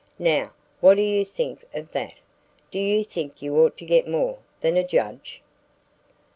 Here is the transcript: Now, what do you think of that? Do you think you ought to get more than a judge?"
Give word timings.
Now, 0.17 0.51
what 0.79 0.95
do 0.95 1.03
you 1.03 1.23
think 1.23 1.63
of 1.75 1.91
that? 1.91 2.21
Do 2.71 2.79
you 2.79 3.03
think 3.03 3.43
you 3.43 3.55
ought 3.63 3.77
to 3.77 3.85
get 3.85 4.07
more 4.07 4.39
than 4.61 4.75
a 4.75 4.83
judge?" 4.83 5.43